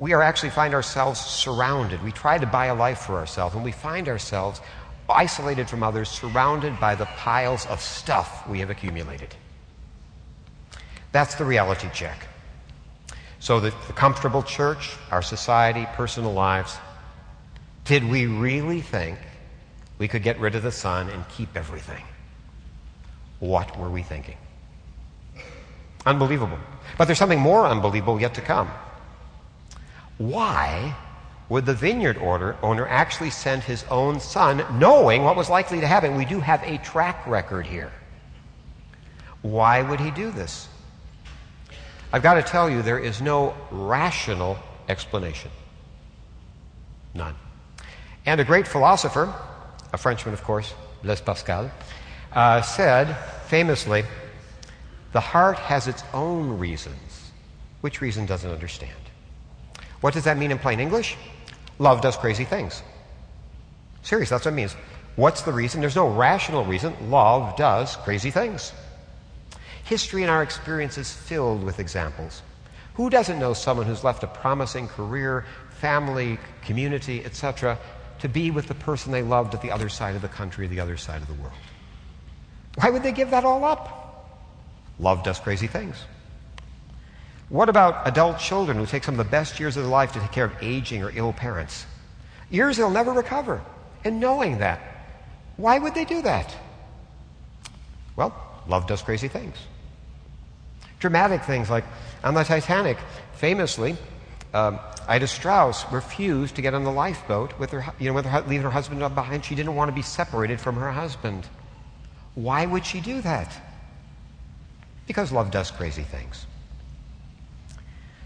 we 0.00 0.12
are 0.12 0.22
actually 0.22 0.50
find 0.50 0.74
ourselves 0.74 1.20
surrounded. 1.20 2.02
We 2.02 2.12
try 2.12 2.38
to 2.38 2.46
buy 2.46 2.66
a 2.66 2.74
life 2.74 3.00
for 3.00 3.16
ourselves, 3.16 3.54
and 3.54 3.64
we 3.64 3.72
find 3.72 4.08
ourselves 4.08 4.60
isolated 5.08 5.68
from 5.68 5.82
others, 5.82 6.08
surrounded 6.08 6.78
by 6.78 6.94
the 6.94 7.06
piles 7.06 7.66
of 7.66 7.80
stuff 7.80 8.46
we 8.48 8.60
have 8.60 8.70
accumulated. 8.70 9.34
That's 11.12 11.34
the 11.36 11.44
reality 11.44 11.88
check. 11.92 12.28
So, 13.40 13.60
the, 13.60 13.70
the 13.86 13.92
comfortable 13.92 14.42
church, 14.42 14.96
our 15.10 15.22
society, 15.22 15.86
personal 15.94 16.32
lives, 16.32 16.76
did 17.84 18.04
we 18.04 18.26
really 18.26 18.80
think 18.80 19.18
we 19.98 20.08
could 20.08 20.22
get 20.22 20.38
rid 20.38 20.54
of 20.54 20.62
the 20.62 20.72
son 20.72 21.08
and 21.08 21.26
keep 21.30 21.56
everything? 21.56 22.04
What 23.40 23.78
were 23.78 23.88
we 23.88 24.02
thinking? 24.02 24.36
Unbelievable. 26.04 26.58
But 26.98 27.06
there's 27.06 27.18
something 27.18 27.40
more 27.40 27.66
unbelievable 27.66 28.20
yet 28.20 28.34
to 28.34 28.40
come. 28.40 28.70
Why 30.18 30.94
would 31.48 31.64
the 31.64 31.74
vineyard 31.74 32.18
owner 32.18 32.86
actually 32.88 33.30
send 33.30 33.62
his 33.62 33.84
own 33.90 34.20
son, 34.20 34.64
knowing 34.78 35.22
what 35.22 35.36
was 35.36 35.48
likely 35.48 35.80
to 35.80 35.86
happen? 35.86 36.16
We 36.16 36.24
do 36.24 36.40
have 36.40 36.62
a 36.62 36.78
track 36.78 37.26
record 37.26 37.66
here. 37.66 37.92
Why 39.42 39.82
would 39.82 40.00
he 40.00 40.10
do 40.10 40.30
this? 40.30 40.68
I've 42.12 42.22
got 42.22 42.34
to 42.34 42.42
tell 42.42 42.68
you, 42.68 42.82
there 42.82 42.98
is 42.98 43.22
no 43.22 43.54
rational 43.70 44.58
explanation. 44.88 45.50
None. 47.14 47.34
And 48.26 48.40
a 48.40 48.44
great 48.44 48.66
philosopher, 48.66 49.32
a 49.92 49.98
Frenchman, 49.98 50.34
of 50.34 50.42
course, 50.42 50.74
Blaise 51.02 51.20
Pascal, 51.20 51.70
uh, 52.32 52.60
said 52.60 53.14
famously, 53.46 54.04
the 55.12 55.20
heart 55.20 55.58
has 55.58 55.86
its 55.86 56.02
own 56.12 56.58
reasons. 56.58 57.30
Which 57.80 58.00
reason 58.00 58.26
doesn't 58.26 58.50
understand? 58.50 59.07
What 60.00 60.14
does 60.14 60.24
that 60.24 60.38
mean 60.38 60.50
in 60.50 60.58
plain 60.58 60.80
English? 60.80 61.16
Love 61.78 62.00
does 62.00 62.16
crazy 62.16 62.44
things. 62.44 62.82
Serious, 64.02 64.30
that's 64.30 64.44
what 64.44 64.52
it 64.52 64.56
means. 64.56 64.74
What's 65.16 65.42
the 65.42 65.52
reason? 65.52 65.80
There's 65.80 65.96
no 65.96 66.08
rational 66.08 66.64
reason. 66.64 66.94
Love 67.10 67.56
does 67.56 67.96
crazy 67.96 68.30
things. 68.30 68.72
History 69.84 70.22
and 70.22 70.30
our 70.30 70.42
experience 70.42 70.98
is 70.98 71.12
filled 71.12 71.64
with 71.64 71.80
examples. 71.80 72.42
Who 72.94 73.10
doesn't 73.10 73.38
know 73.38 73.54
someone 73.54 73.86
who's 73.86 74.04
left 74.04 74.22
a 74.22 74.26
promising 74.26 74.88
career, 74.88 75.44
family, 75.70 76.38
community, 76.62 77.24
etc., 77.24 77.78
to 78.20 78.28
be 78.28 78.50
with 78.50 78.66
the 78.66 78.74
person 78.74 79.12
they 79.12 79.22
loved 79.22 79.54
at 79.54 79.62
the 79.62 79.70
other 79.70 79.88
side 79.88 80.16
of 80.16 80.22
the 80.22 80.28
country, 80.28 80.66
the 80.66 80.80
other 80.80 80.96
side 80.96 81.22
of 81.22 81.28
the 81.28 81.34
world? 81.34 81.54
Why 82.76 82.90
would 82.90 83.02
they 83.02 83.12
give 83.12 83.30
that 83.30 83.44
all 83.44 83.64
up? 83.64 83.98
Love 84.98 85.22
does 85.22 85.38
crazy 85.38 85.66
things. 85.68 85.96
What 87.48 87.68
about 87.68 88.06
adult 88.06 88.38
children 88.38 88.76
who 88.76 88.84
take 88.84 89.04
some 89.04 89.18
of 89.18 89.24
the 89.24 89.30
best 89.30 89.58
years 89.58 89.76
of 89.76 89.84
their 89.84 89.90
life 89.90 90.12
to 90.12 90.20
take 90.20 90.32
care 90.32 90.44
of 90.44 90.52
aging 90.62 91.02
or 91.02 91.10
ill 91.14 91.32
parents? 91.32 91.86
Years 92.50 92.76
they'll 92.76 92.90
never 92.90 93.12
recover. 93.12 93.62
And 94.04 94.20
knowing 94.20 94.58
that, 94.58 94.80
why 95.56 95.78
would 95.78 95.94
they 95.94 96.04
do 96.04 96.22
that? 96.22 96.54
Well, 98.16 98.34
love 98.68 98.86
does 98.86 99.02
crazy 99.02 99.28
things. 99.28 99.56
Dramatic 100.98 101.42
things 101.44 101.70
like 101.70 101.84
on 102.22 102.34
the 102.34 102.42
Titanic, 102.42 102.98
famously, 103.34 103.96
um, 104.52 104.78
Ida 105.06 105.26
Straus 105.26 105.90
refused 105.90 106.56
to 106.56 106.62
get 106.62 106.74
on 106.74 106.84
the 106.84 106.92
lifeboat 106.92 107.58
with 107.58 107.70
her, 107.70 107.84
you 107.98 108.08
know, 108.08 108.14
with 108.14 108.26
her, 108.26 108.40
leaving 108.42 108.64
her 108.64 108.70
husband 108.70 109.00
behind. 109.14 109.44
She 109.44 109.54
didn't 109.54 109.74
want 109.74 109.88
to 109.88 109.94
be 109.94 110.02
separated 110.02 110.60
from 110.60 110.76
her 110.76 110.92
husband. 110.92 111.46
Why 112.34 112.66
would 112.66 112.84
she 112.84 113.00
do 113.00 113.22
that? 113.22 113.52
Because 115.06 115.32
love 115.32 115.50
does 115.50 115.70
crazy 115.70 116.02
things. 116.02 116.46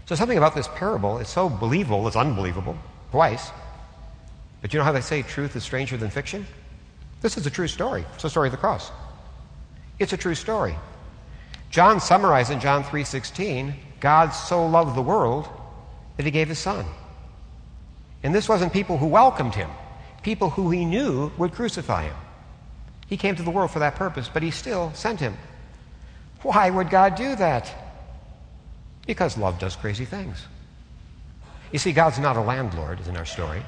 So 0.05 0.15
something 0.15 0.37
about 0.37 0.55
this 0.55 0.67
parable 0.67 1.19
is 1.19 1.29
so 1.29 1.49
believable, 1.49 2.07
it's 2.07 2.15
unbelievable, 2.15 2.77
twice. 3.11 3.51
But 4.61 4.73
you 4.73 4.79
know 4.79 4.85
how 4.85 4.91
they 4.91 5.01
say 5.01 5.21
truth 5.21 5.55
is 5.55 5.63
stranger 5.63 5.97
than 5.97 6.09
fiction? 6.09 6.45
This 7.21 7.37
is 7.37 7.45
a 7.45 7.49
true 7.49 7.67
story. 7.67 8.05
It's 8.13 8.23
the 8.23 8.29
story 8.29 8.47
of 8.47 8.51
the 8.51 8.57
cross. 8.57 8.91
It's 9.99 10.13
a 10.13 10.17
true 10.17 10.35
story. 10.35 10.75
John 11.69 11.99
summarized 11.99 12.51
in 12.51 12.59
John 12.59 12.83
3:16, 12.83 13.75
God 13.99 14.31
so 14.31 14.65
loved 14.65 14.95
the 14.95 15.01
world 15.01 15.47
that 16.17 16.25
he 16.25 16.31
gave 16.31 16.49
his 16.49 16.59
son. 16.59 16.85
And 18.23 18.35
this 18.35 18.49
wasn't 18.49 18.73
people 18.73 18.97
who 18.97 19.07
welcomed 19.07 19.55
him, 19.55 19.69
people 20.21 20.49
who 20.49 20.69
he 20.69 20.85
knew 20.85 21.31
would 21.37 21.53
crucify 21.53 22.03
him. 22.03 22.15
He 23.07 23.17
came 23.17 23.35
to 23.35 23.43
the 23.43 23.51
world 23.51 23.71
for 23.71 23.79
that 23.79 23.95
purpose, 23.95 24.29
but 24.31 24.43
he 24.43 24.51
still 24.51 24.91
sent 24.93 25.19
him. 25.19 25.37
Why 26.41 26.69
would 26.69 26.89
God 26.89 27.15
do 27.15 27.35
that? 27.35 27.82
Because 29.05 29.37
love 29.37 29.59
does 29.59 29.75
crazy 29.75 30.05
things. 30.05 30.45
You 31.71 31.79
see, 31.79 31.91
God's 31.91 32.19
not 32.19 32.37
a 32.37 32.41
landlord, 32.41 32.99
in 33.07 33.17
our 33.17 33.25
story. 33.25 33.63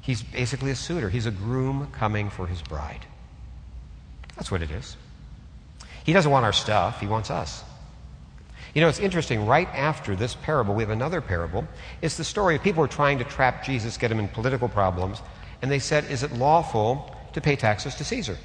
He's 0.00 0.22
basically 0.22 0.70
a 0.70 0.76
suitor. 0.76 1.08
He's 1.08 1.26
a 1.26 1.30
groom 1.30 1.88
coming 1.92 2.30
for 2.30 2.46
his 2.46 2.62
bride. 2.62 3.04
That's 4.36 4.50
what 4.50 4.62
it 4.62 4.70
is. 4.70 4.96
He 6.04 6.12
doesn't 6.12 6.30
want 6.30 6.44
our 6.44 6.52
stuff, 6.52 7.00
he 7.00 7.06
wants 7.06 7.30
us. 7.30 7.64
You 8.74 8.82
know, 8.82 8.88
it's 8.88 9.00
interesting. 9.00 9.46
Right 9.46 9.68
after 9.68 10.14
this 10.14 10.34
parable, 10.34 10.74
we 10.74 10.82
have 10.82 10.90
another 10.90 11.20
parable. 11.20 11.66
It's 12.02 12.16
the 12.16 12.24
story 12.24 12.54
of 12.54 12.62
people 12.62 12.82
who 12.82 12.84
are 12.84 12.88
trying 12.92 13.18
to 13.18 13.24
trap 13.24 13.64
Jesus, 13.64 13.96
get 13.96 14.10
him 14.10 14.18
in 14.18 14.28
political 14.28 14.68
problems, 14.68 15.20
and 15.62 15.70
they 15.70 15.78
said, 15.78 16.04
Is 16.10 16.22
it 16.22 16.32
lawful 16.32 17.14
to 17.32 17.40
pay 17.40 17.56
taxes 17.56 17.94
to 17.96 18.04
Caesar? 18.04 18.36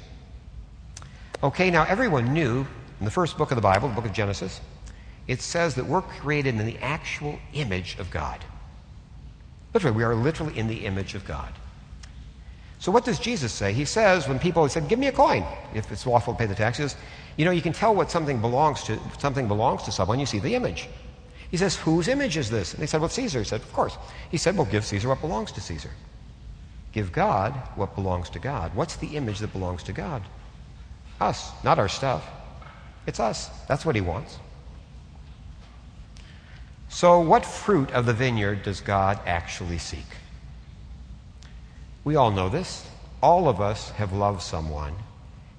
Okay, 1.42 1.70
now 1.70 1.84
everyone 1.84 2.32
knew 2.32 2.66
in 2.98 3.04
the 3.04 3.10
first 3.10 3.36
book 3.36 3.50
of 3.50 3.56
the 3.56 3.62
Bible, 3.62 3.88
the 3.88 3.94
book 3.94 4.06
of 4.06 4.12
Genesis, 4.12 4.60
it 5.26 5.40
says 5.40 5.74
that 5.76 5.86
we're 5.86 6.02
created 6.02 6.54
in 6.54 6.66
the 6.66 6.78
actual 6.78 7.38
image 7.52 7.96
of 7.98 8.10
God. 8.10 8.44
Literally, 9.72 9.96
we 9.96 10.04
are 10.04 10.14
literally 10.14 10.56
in 10.58 10.68
the 10.68 10.84
image 10.86 11.14
of 11.14 11.24
God. 11.24 11.52
So 12.78 12.92
what 12.92 13.04
does 13.04 13.18
Jesus 13.18 13.52
say? 13.52 13.72
He 13.72 13.86
says, 13.86 14.28
when 14.28 14.38
people 14.38 14.68
said, 14.68 14.88
give 14.88 14.98
me 14.98 15.06
a 15.06 15.12
coin, 15.12 15.44
if 15.74 15.90
it's 15.90 16.06
lawful 16.06 16.34
to 16.34 16.38
pay 16.38 16.46
the 16.46 16.54
taxes, 16.54 16.96
you 17.36 17.44
know, 17.44 17.50
you 17.50 17.62
can 17.62 17.72
tell 17.72 17.94
what 17.94 18.10
something 18.10 18.40
belongs 18.40 18.82
to, 18.84 18.98
something 19.18 19.48
belongs 19.48 19.82
to 19.84 19.92
someone, 19.92 20.20
you 20.20 20.26
see 20.26 20.38
the 20.38 20.54
image. 20.54 20.88
He 21.50 21.56
says, 21.56 21.76
whose 21.76 22.08
image 22.08 22.36
is 22.36 22.50
this? 22.50 22.74
And 22.74 22.82
they 22.82 22.86
said, 22.86 23.00
well, 23.00 23.08
Caesar. 23.08 23.38
He 23.38 23.44
said, 23.44 23.62
of 23.62 23.72
course. 23.72 23.96
He 24.30 24.36
said, 24.36 24.56
well, 24.56 24.66
give 24.66 24.84
Caesar 24.84 25.08
what 25.08 25.20
belongs 25.20 25.52
to 25.52 25.60
Caesar. 25.60 25.90
Give 26.92 27.10
God 27.10 27.52
what 27.74 27.94
belongs 27.94 28.28
to 28.30 28.38
God. 28.38 28.74
What's 28.74 28.96
the 28.96 29.16
image 29.16 29.38
that 29.38 29.52
belongs 29.52 29.82
to 29.84 29.92
God? 29.92 30.22
Us, 31.20 31.52
not 31.64 31.78
our 31.78 31.88
stuff. 31.88 32.28
It's 33.06 33.20
us. 33.20 33.48
That's 33.66 33.84
what 33.86 33.94
He 33.94 34.00
wants. 34.00 34.38
So, 36.94 37.18
what 37.18 37.44
fruit 37.44 37.90
of 37.90 38.06
the 38.06 38.12
vineyard 38.12 38.62
does 38.62 38.80
God 38.80 39.18
actually 39.26 39.78
seek? 39.78 40.06
We 42.04 42.14
all 42.14 42.30
know 42.30 42.48
this. 42.48 42.88
All 43.20 43.48
of 43.48 43.60
us 43.60 43.90
have 43.90 44.12
loved 44.12 44.42
someone. 44.42 44.94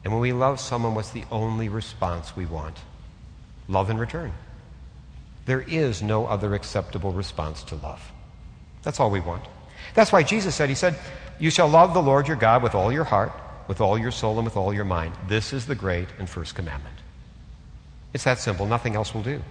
And 0.06 0.13
when 0.13 0.22
we 0.22 0.32
love 0.32 0.62
someone, 0.62 0.96
what's 0.96 1.10
the 1.10 1.25
only 1.32 1.68
response 1.68 2.38
we 2.38 2.46
want? 2.46 2.77
Love 3.68 3.89
in 3.89 3.98
return. 3.98 4.32
There 5.46 5.60
is 5.60 6.01
no 6.01 6.25
other 6.25 6.56
acceptable 6.56 7.12
response 7.12 7.63
to 7.63 7.75
love. 7.75 8.13
That's 8.84 9.01
all 9.01 9.12
we 9.12 9.20
want. 9.20 9.44
That's 9.94 10.13
why 10.13 10.24
Jesus 10.24 10.56
said, 10.56 10.70
He 10.70 10.75
said, 10.75 10.98
You 11.38 11.50
shall 11.50 11.68
love 11.68 11.94
the 11.94 12.01
Lord 12.01 12.30
your 12.30 12.38
God 12.38 12.63
with 12.63 12.75
all 12.75 12.94
your 12.94 13.04
heart, 13.04 13.34
with 13.68 13.82
all 13.82 13.98
your 13.98 14.12
soul, 14.12 14.38
and 14.38 14.46
with 14.46 14.56
all 14.56 14.74
your 14.74 14.86
mind. 14.86 15.12
This 15.27 15.51
is 15.51 15.65
the 15.65 15.75
great 15.75 16.08
and 16.18 16.30
first 16.30 16.56
commandment. 16.56 16.96
It's 18.13 18.24
that 18.24 18.39
simple. 18.39 18.65
Nothing 18.65 18.96
else 18.96 19.13
will 19.13 19.24
do. 19.24 19.42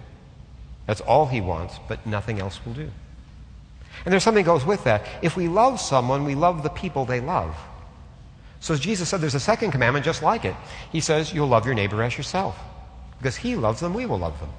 That's 0.85 1.01
all 1.01 1.25
He 1.25 1.41
wants, 1.41 1.79
but 1.87 2.05
nothing 2.05 2.39
else 2.39 2.59
will 2.65 2.73
do. 2.73 2.89
And 4.03 4.11
there's 4.11 4.23
something 4.23 4.45
goes 4.45 4.65
with 4.65 4.83
that. 4.83 5.05
If 5.21 5.35
we 5.35 5.47
love 5.47 5.79
someone, 5.79 6.25
we 6.25 6.35
love 6.35 6.63
the 6.63 6.69
people 6.69 7.05
they 7.05 7.21
love. 7.21 7.55
So 8.59 8.75
Jesus 8.75 9.09
said 9.09 9.21
there's 9.21 9.35
a 9.35 9.39
second 9.39 9.71
commandment 9.71 10.05
just 10.05 10.21
like 10.23 10.45
it. 10.45 10.55
He 10.91 10.99
says, 10.99 11.33
You'll 11.33 11.47
love 11.47 11.65
your 11.65 11.75
neighbor 11.75 12.01
as 12.03 12.17
yourself. 12.17 12.57
Because 13.17 13.35
He 13.35 13.55
loves 13.55 13.79
them, 13.79 13.93
we 13.93 14.05
will 14.05 14.19
love 14.19 14.39
them. 14.39 14.49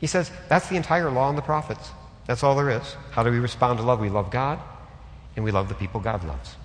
He 0.00 0.06
says 0.06 0.30
that's 0.48 0.68
the 0.68 0.76
entire 0.76 1.10
law 1.10 1.28
and 1.28 1.38
the 1.38 1.42
prophets. 1.42 1.90
That's 2.26 2.42
all 2.42 2.56
there 2.56 2.70
is. 2.70 2.96
How 3.10 3.22
do 3.22 3.30
we 3.30 3.38
respond 3.38 3.78
to 3.78 3.84
love? 3.84 4.00
We 4.00 4.08
love 4.08 4.30
God, 4.30 4.58
and 5.36 5.44
we 5.44 5.50
love 5.50 5.68
the 5.68 5.74
people 5.74 6.00
God 6.00 6.24
loves. 6.24 6.56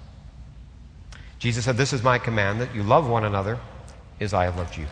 Jesus 1.40 1.66
said, 1.66 1.78
This 1.78 1.94
is 1.94 2.04
my 2.04 2.18
command 2.18 2.62
that 2.62 2.74
you 2.74 2.84
love 2.84 3.08
one 3.08 3.26
another 3.26 3.60
as 4.20 4.34
I 4.34 4.46
have 4.46 4.58
loved 4.58 4.78
you. 4.78 4.88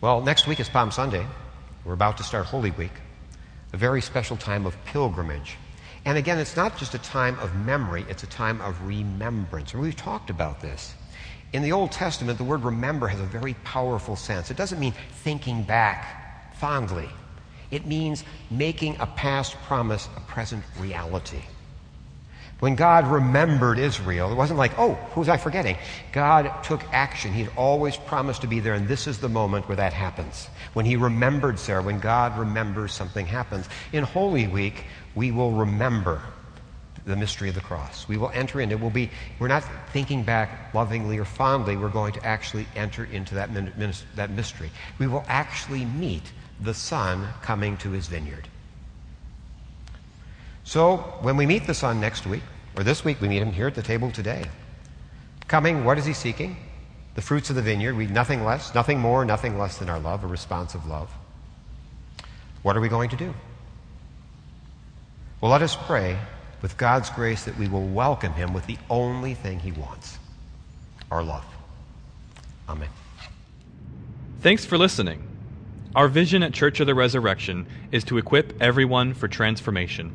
Well, 0.00 0.20
next 0.20 0.46
week 0.46 0.60
is 0.60 0.68
Palm 0.68 0.92
Sunday. 0.92 1.26
We're 1.84 1.92
about 1.92 2.18
to 2.18 2.22
start 2.22 2.46
Holy 2.46 2.70
Week, 2.70 2.92
a 3.72 3.76
very 3.76 4.00
special 4.00 4.36
time 4.36 4.64
of 4.64 4.76
pilgrimage. 4.84 5.56
And 6.04 6.16
again, 6.16 6.38
it's 6.38 6.54
not 6.54 6.78
just 6.78 6.94
a 6.94 6.98
time 6.98 7.36
of 7.40 7.52
memory, 7.56 8.06
it's 8.08 8.22
a 8.22 8.28
time 8.28 8.60
of 8.60 8.80
remembrance. 8.86 9.72
And 9.72 9.82
we've 9.82 9.96
talked 9.96 10.30
about 10.30 10.60
this. 10.60 10.94
In 11.52 11.62
the 11.62 11.72
Old 11.72 11.90
Testament, 11.90 12.38
the 12.38 12.44
word 12.44 12.62
remember 12.62 13.08
has 13.08 13.18
a 13.18 13.24
very 13.24 13.54
powerful 13.64 14.14
sense. 14.14 14.52
It 14.52 14.56
doesn't 14.56 14.78
mean 14.78 14.94
thinking 15.24 15.64
back 15.64 16.54
fondly, 16.54 17.08
it 17.72 17.84
means 17.84 18.22
making 18.52 18.96
a 19.00 19.06
past 19.06 19.56
promise 19.66 20.08
a 20.16 20.20
present 20.20 20.62
reality. 20.78 21.42
When 22.60 22.74
God 22.74 23.06
remembered 23.06 23.78
Israel, 23.78 24.32
it 24.32 24.34
wasn't 24.34 24.58
like, 24.58 24.76
oh, 24.78 24.94
who 25.12 25.20
was 25.20 25.28
I 25.28 25.36
forgetting? 25.36 25.76
God 26.10 26.50
took 26.64 26.82
action. 26.92 27.32
He 27.32 27.42
had 27.42 27.52
always 27.56 27.96
promised 27.96 28.40
to 28.40 28.48
be 28.48 28.58
there, 28.58 28.74
and 28.74 28.88
this 28.88 29.06
is 29.06 29.18
the 29.18 29.28
moment 29.28 29.68
where 29.68 29.76
that 29.76 29.92
happens. 29.92 30.48
When 30.72 30.84
He 30.84 30.96
remembered 30.96 31.60
Sarah, 31.60 31.82
when 31.82 32.00
God 32.00 32.36
remembers, 32.36 32.92
something 32.92 33.26
happens. 33.26 33.68
In 33.92 34.02
Holy 34.02 34.48
Week, 34.48 34.86
we 35.14 35.30
will 35.30 35.52
remember 35.52 36.20
the 37.06 37.16
mystery 37.16 37.48
of 37.48 37.54
the 37.54 37.60
cross. 37.60 38.08
We 38.08 38.16
will 38.16 38.30
enter 38.34 38.60
in. 38.60 38.72
It 38.72 38.80
will 38.80 38.90
be, 38.90 39.10
we're 39.38 39.48
not 39.48 39.64
thinking 39.92 40.24
back 40.24 40.74
lovingly 40.74 41.16
or 41.18 41.24
fondly. 41.24 41.76
We're 41.76 41.88
going 41.88 42.12
to 42.14 42.26
actually 42.26 42.66
enter 42.74 43.04
into 43.04 43.36
that, 43.36 43.50
that 44.16 44.30
mystery. 44.30 44.70
We 44.98 45.06
will 45.06 45.24
actually 45.28 45.84
meet 45.84 46.32
the 46.60 46.74
Son 46.74 47.28
coming 47.40 47.76
to 47.78 47.92
his 47.92 48.08
vineyard. 48.08 48.48
So, 50.68 50.98
when 51.22 51.38
we 51.38 51.46
meet 51.46 51.66
the 51.66 51.72
Son 51.72 51.98
next 51.98 52.26
week, 52.26 52.42
or 52.76 52.84
this 52.84 53.02
week, 53.02 53.22
we 53.22 53.28
meet 53.28 53.40
him 53.40 53.52
here 53.52 53.68
at 53.68 53.74
the 53.74 53.80
table 53.80 54.10
today. 54.10 54.44
Coming, 55.46 55.82
what 55.82 55.96
is 55.96 56.04
he 56.04 56.12
seeking? 56.12 56.58
The 57.14 57.22
fruits 57.22 57.48
of 57.48 57.56
the 57.56 57.62
vineyard. 57.62 57.96
We 57.96 58.06
nothing 58.06 58.44
less, 58.44 58.74
nothing 58.74 58.98
more, 59.00 59.24
nothing 59.24 59.58
less 59.58 59.78
than 59.78 59.88
our 59.88 59.98
love, 59.98 60.24
a 60.24 60.26
responsive 60.26 60.84
love. 60.86 61.10
What 62.60 62.76
are 62.76 62.82
we 62.82 62.90
going 62.90 63.08
to 63.08 63.16
do? 63.16 63.32
Well, 65.40 65.50
let 65.50 65.62
us 65.62 65.74
pray 65.74 66.18
with 66.60 66.76
God's 66.76 67.08
grace 67.08 67.44
that 67.44 67.56
we 67.56 67.66
will 67.66 67.88
welcome 67.88 68.34
him 68.34 68.52
with 68.52 68.66
the 68.66 68.76
only 68.90 69.32
thing 69.32 69.60
he 69.60 69.72
wants 69.72 70.18
our 71.10 71.22
love. 71.22 71.46
Amen. 72.68 72.90
Thanks 74.42 74.66
for 74.66 74.76
listening. 74.76 75.22
Our 75.96 76.08
vision 76.08 76.42
at 76.42 76.52
Church 76.52 76.78
of 76.80 76.86
the 76.86 76.94
Resurrection 76.94 77.66
is 77.90 78.04
to 78.04 78.18
equip 78.18 78.60
everyone 78.60 79.14
for 79.14 79.28
transformation. 79.28 80.14